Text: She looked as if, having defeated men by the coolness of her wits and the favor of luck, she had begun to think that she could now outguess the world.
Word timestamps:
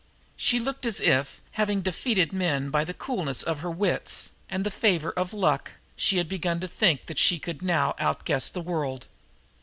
She 0.35 0.59
looked 0.59 0.83
as 0.87 0.99
if, 0.99 1.41
having 1.51 1.81
defeated 1.83 2.33
men 2.33 2.71
by 2.71 2.83
the 2.83 2.93
coolness 2.95 3.43
of 3.43 3.59
her 3.59 3.69
wits 3.69 4.31
and 4.49 4.65
the 4.65 4.71
favor 4.71 5.11
of 5.11 5.31
luck, 5.31 5.73
she 5.95 6.17
had 6.17 6.27
begun 6.27 6.59
to 6.61 6.67
think 6.67 7.05
that 7.05 7.19
she 7.19 7.37
could 7.37 7.61
now 7.61 7.93
outguess 7.99 8.49
the 8.49 8.61
world. 8.61 9.05